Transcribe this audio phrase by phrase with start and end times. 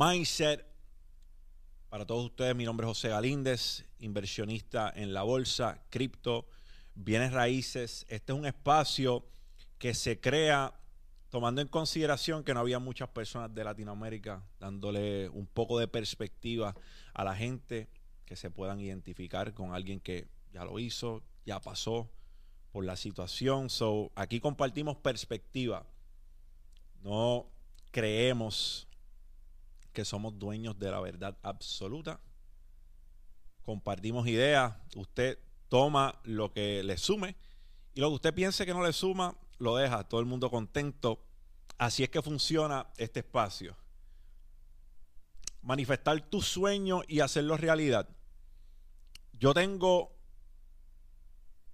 [0.00, 0.64] Mindset.
[1.88, 6.46] Para todos ustedes, mi nombre es José Galíndez, inversionista en la bolsa, cripto,
[6.94, 8.06] bienes raíces.
[8.08, 9.26] Este es un espacio
[9.76, 10.72] que se crea
[11.30, 16.76] tomando en consideración que no había muchas personas de Latinoamérica dándole un poco de perspectiva
[17.12, 17.88] a la gente
[18.24, 22.08] que se puedan identificar con alguien que ya lo hizo, ya pasó
[22.70, 23.68] por la situación.
[23.68, 25.84] So, aquí compartimos perspectiva.
[27.02, 27.50] No
[27.90, 28.87] creemos
[29.98, 32.20] que somos dueños de la verdad absoluta.
[33.62, 34.76] Compartimos ideas.
[34.94, 37.34] Usted toma lo que le sume
[37.94, 40.08] y lo que usted piense que no le suma, lo deja.
[40.08, 41.26] Todo el mundo contento.
[41.78, 43.76] Así es que funciona este espacio.
[45.62, 48.08] Manifestar tu sueño y hacerlo realidad.
[49.32, 50.16] Yo tengo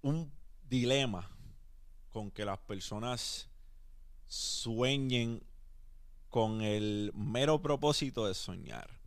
[0.00, 1.30] un dilema
[2.08, 3.50] con que las personas
[4.26, 5.42] sueñen
[6.34, 8.98] con el mero propósito de soñar.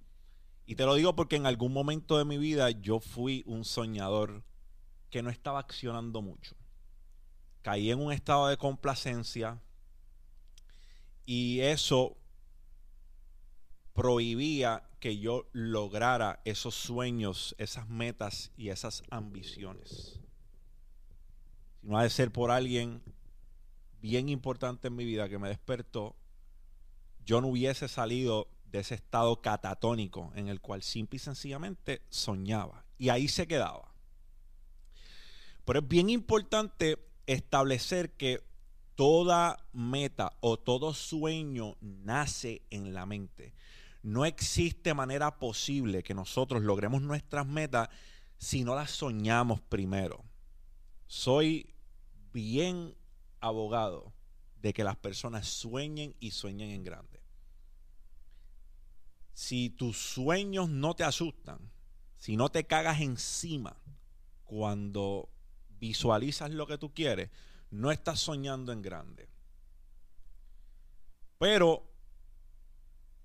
[0.66, 4.46] Y te lo digo porque en algún momento de mi vida yo fui un soñador
[5.10, 6.56] que no estaba accionando mucho.
[7.64, 9.62] Caí en un estado de complacencia
[11.26, 12.16] y eso
[13.92, 20.22] prohibía que yo lograra esos sueños, esas metas y esas ambiciones.
[21.82, 23.04] Si no ha de ser por alguien
[24.00, 26.16] bien importante en mi vida que me despertó
[27.28, 32.86] yo no hubiese salido de ese estado catatónico en el cual simple y sencillamente soñaba.
[32.98, 33.94] Y ahí se quedaba.
[35.66, 38.42] Pero es bien importante establecer que
[38.96, 43.54] toda meta o todo sueño nace en la mente.
[44.04, 47.90] No existe manera posible que nosotros logremos nuestras metas
[48.38, 50.24] si no las soñamos primero.
[51.08, 51.74] Soy
[52.32, 52.96] bien
[53.42, 54.14] abogado
[54.62, 57.17] de que las personas sueñen y sueñen en grande
[59.48, 61.72] si tus sueños no te asustan,
[62.18, 63.78] si no te cagas encima
[64.44, 65.30] cuando
[65.80, 67.30] visualizas lo que tú quieres,
[67.72, 69.30] no estás soñando en grande.
[71.38, 71.90] Pero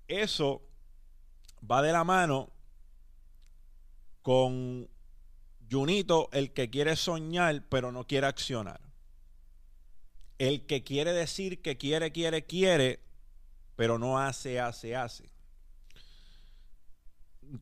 [0.07, 0.61] eso
[1.69, 2.53] va de la mano
[4.21, 4.89] con
[5.69, 8.79] Junito, el que quiere soñar pero no quiere accionar.
[10.37, 13.01] El que quiere decir que quiere, quiere, quiere,
[13.75, 15.32] pero no hace, hace, hace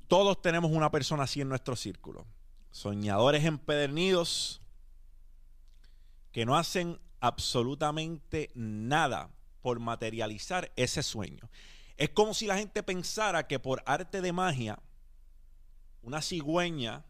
[0.08, 2.26] todos tenemos una persona así en nuestro círculo.
[2.72, 4.62] Soñadores empedernidos
[6.32, 9.30] que no hacen absolutamente nada
[9.62, 11.50] por materializar ese sueño.
[11.98, 14.80] Es como si la gente pensara que por arte de magia
[16.02, 17.06] una cigüeña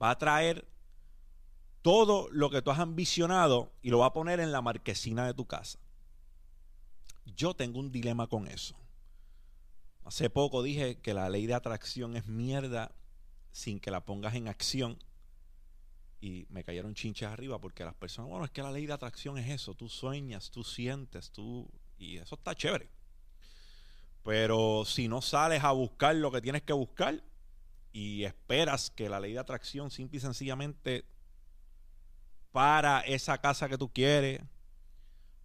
[0.00, 0.68] va a traer
[1.82, 5.34] todo lo que tú has ambicionado y lo va a poner en la marquesina de
[5.34, 5.78] tu casa.
[7.24, 8.79] Yo tengo un dilema con eso.
[10.10, 12.90] Hace poco dije que la ley de atracción es mierda
[13.52, 14.98] sin que la pongas en acción.
[16.20, 19.38] Y me cayeron chinches arriba porque las personas, bueno, es que la ley de atracción
[19.38, 19.74] es eso.
[19.74, 21.70] Tú sueñas, tú sientes, tú...
[21.96, 22.90] Y eso está chévere.
[24.24, 27.22] Pero si no sales a buscar lo que tienes que buscar
[27.92, 31.04] y esperas que la ley de atracción simple y sencillamente
[32.50, 34.40] para esa casa que tú quieres,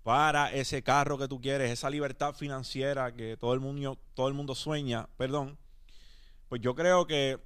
[0.05, 4.35] para ese carro que tú quieres, esa libertad financiera que todo el mundo, todo el
[4.35, 5.57] mundo sueña, perdón,
[6.47, 7.39] pues yo creo que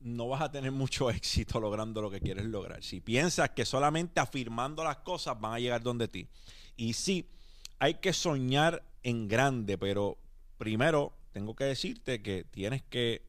[0.00, 2.84] no vas a tener mucho éxito logrando lo que quieres lograr.
[2.84, 6.28] Si piensas que solamente afirmando las cosas van a llegar donde ti.
[6.76, 7.30] Y sí,
[7.78, 10.18] hay que soñar en grande, pero
[10.58, 13.26] primero tengo que decirte que tienes que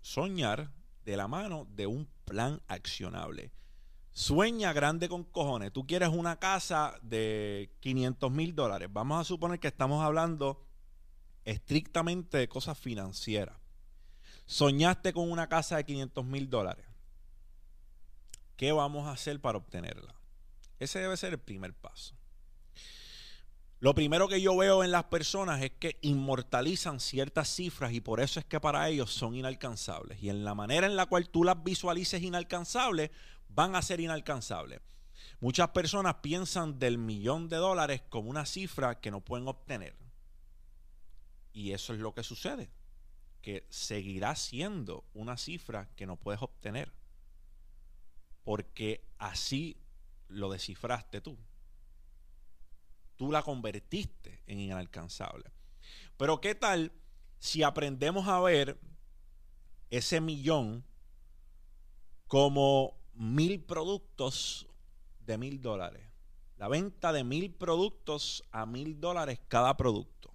[0.00, 0.70] soñar
[1.04, 3.50] de la mano de un plan accionable.
[4.12, 5.72] Sueña grande con cojones.
[5.72, 8.88] Tú quieres una casa de 500 mil dólares.
[8.92, 10.64] Vamos a suponer que estamos hablando
[11.44, 13.56] estrictamente de cosas financieras.
[14.46, 16.84] Soñaste con una casa de 500 mil dólares.
[18.56, 20.14] ¿Qué vamos a hacer para obtenerla?
[20.78, 22.14] Ese debe ser el primer paso.
[23.78, 28.20] Lo primero que yo veo en las personas es que inmortalizan ciertas cifras y por
[28.20, 30.22] eso es que para ellos son inalcanzables.
[30.22, 33.10] Y en la manera en la cual tú las visualices inalcanzables,
[33.54, 34.80] van a ser inalcanzables.
[35.40, 39.96] Muchas personas piensan del millón de dólares como una cifra que no pueden obtener.
[41.52, 42.70] Y eso es lo que sucede,
[43.42, 46.92] que seguirá siendo una cifra que no puedes obtener.
[48.44, 49.76] Porque así
[50.28, 51.38] lo descifraste tú.
[53.16, 55.50] Tú la convertiste en inalcanzable.
[56.16, 56.92] Pero ¿qué tal
[57.38, 58.78] si aprendemos a ver
[59.90, 60.84] ese millón
[62.26, 64.66] como mil productos
[65.20, 66.06] de mil dólares.
[66.56, 70.30] La venta de mil productos a mil dólares cada producto.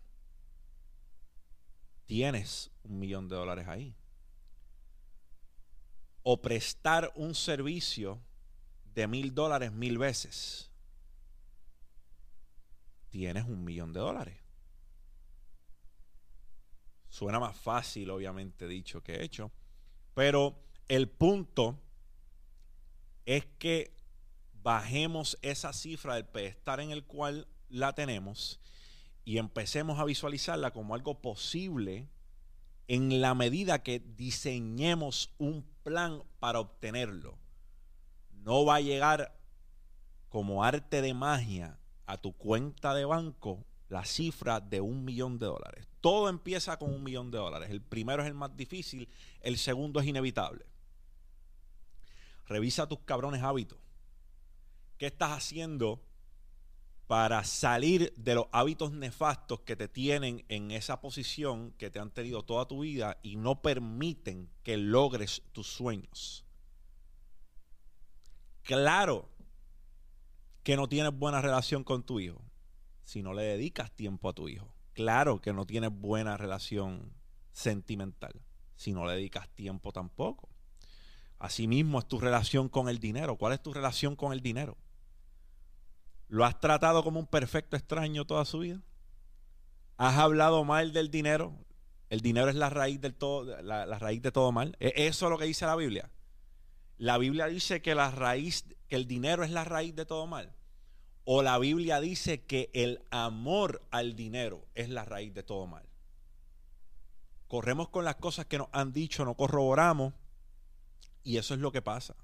[2.06, 3.96] tienes un millón de dólares ahí.
[6.24, 8.20] O prestar un servicio
[8.94, 10.72] de mil dólares mil veces,
[13.10, 14.38] tienes un millón de dólares.
[17.10, 19.52] Suena más fácil, obviamente, dicho que hecho.
[20.14, 20.56] Pero
[20.88, 21.80] el punto
[23.26, 23.94] es que
[24.64, 28.60] bajemos esa cifra del pedestal en el cual la tenemos
[29.24, 32.08] y empecemos a visualizarla como algo posible
[32.88, 37.38] en la medida que diseñemos un plan para obtenerlo.
[38.32, 39.36] No va a llegar
[40.30, 45.48] como arte de magia a tu cuenta de banco la cifra de un millón de
[45.48, 45.88] dólares.
[46.02, 47.70] Todo empieza con un millón de dólares.
[47.70, 49.08] El primero es el más difícil,
[49.42, 50.66] el segundo es inevitable.
[52.48, 53.80] Revisa tus cabrones hábitos.
[54.98, 56.02] ¿Qué estás haciendo
[57.08, 62.10] para salir de los hábitos nefastos que te tienen en esa posición que te han
[62.10, 66.46] tenido toda tu vida y no permiten que logres tus sueños.
[68.64, 69.30] Claro
[70.64, 72.42] que no tienes buena relación con tu hijo
[73.04, 74.74] si no le dedicas tiempo a tu hijo.
[74.94, 77.14] Claro que no tienes buena relación
[77.52, 78.42] sentimental
[78.76, 80.50] si no le dedicas tiempo tampoco.
[81.46, 83.38] Asimismo es tu relación con el dinero.
[83.38, 84.78] ¿Cuál es tu relación con el dinero?
[86.28, 88.82] ¿Lo has tratado como un perfecto extraño toda su vida?
[89.98, 91.54] ¿Has hablado mal del dinero?
[92.10, 94.76] El dinero es la raíz, del todo, la, raíz de todo mal.
[94.80, 96.10] ¿Es eso lo que dice la Biblia?
[96.98, 100.52] La Biblia dice que la raíz, que el dinero es la raíz de todo mal.
[101.26, 105.86] O la Biblia dice que el amor al dinero es la raíz de todo mal.
[107.48, 110.14] Corremos con las cosas que nos han dicho, no corroboramos.
[111.26, 112.16] Y eso es lo que pasa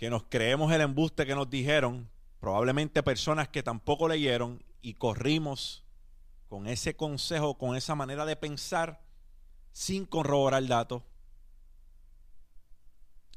[0.00, 2.08] que nos creemos el embuste que nos dijeron,
[2.40, 5.84] probablemente personas que tampoco leyeron y corrimos
[6.48, 9.04] con ese consejo, con esa manera de pensar,
[9.72, 11.02] sin corroborar datos.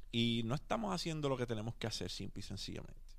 [0.10, 3.18] Y no estamos haciendo lo que tenemos que hacer, simple y sencillamente.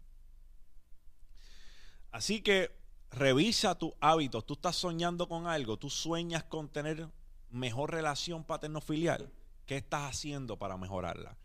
[2.12, 2.74] Así que
[3.10, 4.46] revisa tus hábitos.
[4.46, 7.10] Tú estás soñando con algo, tú sueñas con tener
[7.50, 9.30] mejor relación paterno-filial.
[9.66, 11.36] ¿Qué estás haciendo para mejorarla?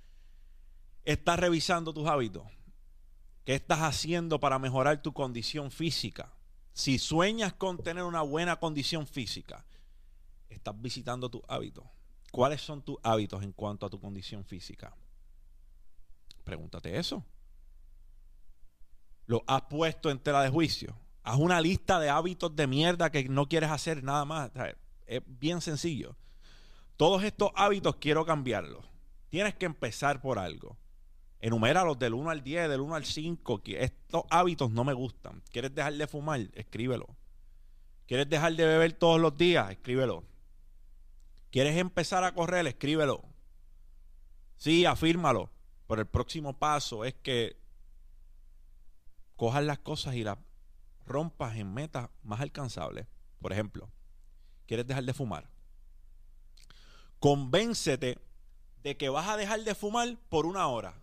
[1.05, 2.43] estás revisando tus hábitos?
[3.43, 6.31] ¿Qué estás haciendo para mejorar tu condición física?
[6.73, 9.65] Si sueñas con tener una buena condición física,
[10.49, 11.85] estás visitando tus hábitos.
[12.31, 14.95] ¿Cuáles son tus hábitos en cuanto a tu condición física?
[16.43, 17.25] Pregúntate eso.
[19.25, 20.95] ¿Lo has puesto en tela de juicio?
[21.23, 24.51] Haz una lista de hábitos de mierda que no quieres hacer nada más.
[25.07, 26.15] Es bien sencillo.
[26.99, 28.85] Todos estos hábitos quiero cambiarlos.
[29.29, 30.77] Tienes que empezar por algo.
[31.39, 33.63] Enumera los del 1 al 10, del 1 al 5.
[33.63, 35.41] Que estos hábitos no me gustan.
[35.49, 36.41] ¿Quieres dejar de fumar?
[36.51, 37.07] Escríbelo.
[38.05, 39.71] ¿Quieres dejar de beber todos los días?
[39.71, 40.25] Escríbelo.
[41.51, 42.67] ¿Quieres empezar a correr?
[42.67, 43.23] Escríbelo.
[44.57, 45.49] Sí, afírmalo.
[45.87, 47.55] Pero el próximo paso es que
[49.37, 50.37] cojas las cosas y las
[51.05, 53.07] rompas en metas más alcanzables.
[53.39, 53.89] Por ejemplo,
[54.65, 55.49] ¿quieres dejar de fumar?
[57.19, 58.17] Convéncete
[58.83, 60.95] de que vas a dejar de fumar por una hora.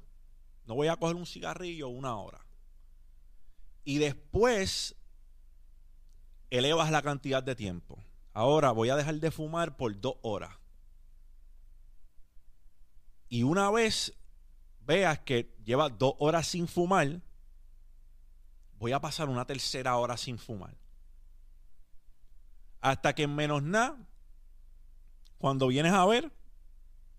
[0.65, 2.45] No voy a coger un cigarrillo una hora.
[3.85, 4.97] Y después
[6.51, 8.03] elevas la cantidad de tiempo.
[8.33, 10.57] Ahora voy a dejar de fumar por dos horas.
[13.29, 14.15] Y una vez
[14.81, 17.21] veas que llevas dos horas sin fumar,
[18.79, 20.77] voy a pasar una tercera hora sin fumar.
[22.81, 23.99] Hasta que en menos nada,
[25.47, 26.33] cuando vienes a ver,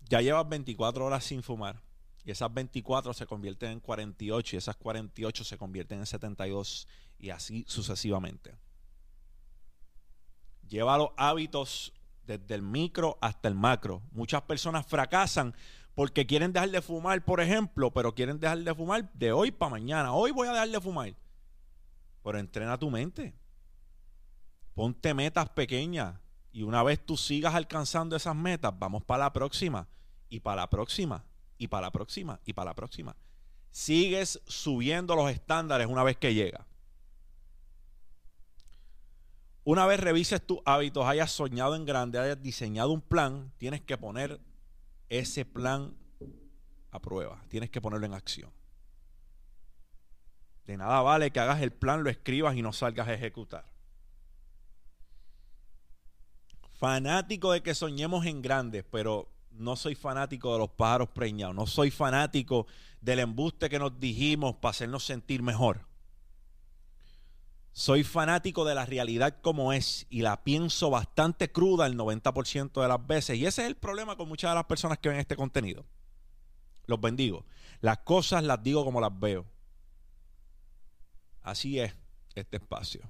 [0.06, 1.80] ya llevas 24 horas sin fumar.
[2.26, 6.86] Y esas 24 se convierten en 48 y esas 48 se convierten en 72
[7.18, 8.54] y así sucesivamente.
[10.68, 11.94] Lleva los hábitos
[12.26, 14.02] desde el micro hasta el macro.
[14.12, 15.54] Muchas personas fracasan
[15.94, 19.70] porque quieren dejar de fumar, por ejemplo, pero quieren dejar de fumar de hoy para
[19.70, 20.12] mañana.
[20.12, 21.14] Hoy voy a dejar de fumar.
[22.22, 23.34] Pero entrena tu mente.
[24.74, 26.20] Ponte metas pequeñas
[26.52, 29.86] y una vez tú sigas alcanzando esas metas, vamos para la próxima
[30.28, 31.24] y para la próxima
[31.58, 33.16] y para la próxima y para la próxima.
[33.70, 36.66] Sigues subiendo los estándares una vez que llega.
[39.64, 43.98] Una vez revises tus hábitos, hayas soñado en grande, hayas diseñado un plan, tienes que
[43.98, 44.40] poner
[45.10, 45.94] ese plan
[46.90, 48.50] a prueba, tienes que ponerlo en acción.
[50.66, 53.64] De nada vale que hagas el plan, lo escribas y no salgas a ejecutar.
[56.78, 61.66] Fanático de que soñemos en grande, pero no soy fanático de los pájaros preñados, no
[61.66, 62.68] soy fanático
[63.00, 65.88] del embuste que nos dijimos para hacernos sentir mejor.
[67.72, 72.88] Soy fanático de la realidad como es y la pienso bastante cruda el 90% de
[72.88, 73.38] las veces.
[73.38, 75.84] Y ese es el problema con muchas de las personas que ven este contenido.
[76.86, 77.44] Los bendigo.
[77.80, 79.44] Las cosas las digo como las veo.
[81.42, 81.92] Así es
[82.36, 83.02] este espacio.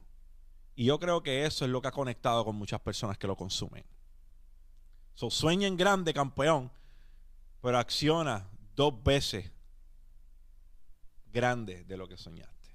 [0.78, 3.34] Y yo creo que eso es lo que ha conectado con muchas personas que lo
[3.34, 3.84] consumen.
[5.14, 6.70] So, sueñen grande, campeón,
[7.60, 9.50] pero acciona dos veces
[11.32, 12.70] grande de lo que soñaste.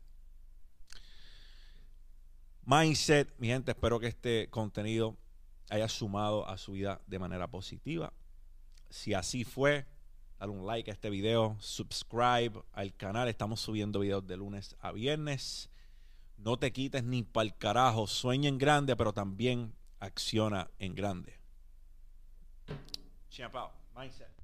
[2.66, 5.16] Mindset, mi gente, espero que este contenido
[5.70, 8.12] haya sumado a su vida de manera positiva.
[8.90, 9.86] Si así fue,
[10.38, 13.30] dale un like a este video, subscribe al canal.
[13.30, 15.70] Estamos subiendo videos de lunes a viernes.
[16.38, 18.08] No te quites ni para el carajo.
[18.08, 21.40] Sueña en grande, pero también acciona en grande.
[23.96, 24.43] Mindset.